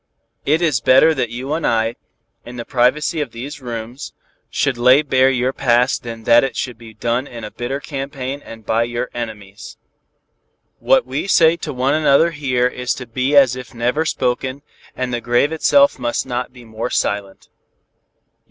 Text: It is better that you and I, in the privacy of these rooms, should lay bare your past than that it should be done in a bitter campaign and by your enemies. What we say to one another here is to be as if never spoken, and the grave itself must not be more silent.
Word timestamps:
It 0.47 0.63
is 0.63 0.81
better 0.81 1.13
that 1.13 1.29
you 1.29 1.53
and 1.53 1.63
I, 1.67 1.95
in 2.43 2.55
the 2.55 2.65
privacy 2.65 3.21
of 3.21 3.33
these 3.33 3.61
rooms, 3.61 4.13
should 4.49 4.75
lay 4.79 5.03
bare 5.03 5.29
your 5.29 5.53
past 5.53 6.01
than 6.01 6.23
that 6.23 6.43
it 6.43 6.55
should 6.55 6.79
be 6.79 6.95
done 6.95 7.27
in 7.27 7.43
a 7.43 7.51
bitter 7.51 7.79
campaign 7.79 8.41
and 8.43 8.65
by 8.65 8.81
your 8.85 9.11
enemies. 9.13 9.77
What 10.79 11.05
we 11.05 11.27
say 11.27 11.55
to 11.57 11.71
one 11.71 11.93
another 11.93 12.31
here 12.31 12.65
is 12.65 12.95
to 12.95 13.05
be 13.05 13.35
as 13.35 13.55
if 13.55 13.75
never 13.75 14.03
spoken, 14.03 14.63
and 14.95 15.13
the 15.13 15.21
grave 15.21 15.51
itself 15.51 15.99
must 15.99 16.25
not 16.25 16.51
be 16.51 16.65
more 16.65 16.89
silent. 16.89 17.49